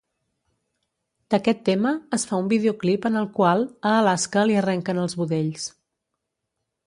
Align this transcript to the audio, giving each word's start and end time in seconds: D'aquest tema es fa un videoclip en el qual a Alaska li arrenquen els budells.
D'aquest 1.33 1.59
tema 1.69 1.91
es 2.17 2.25
fa 2.29 2.39
un 2.45 2.49
videoclip 2.55 3.05
en 3.11 3.21
el 3.21 3.29
qual 3.39 3.61
a 3.89 3.93
Alaska 3.99 4.49
li 4.51 4.57
arrenquen 4.63 5.03
els 5.05 5.19
budells. 5.21 5.69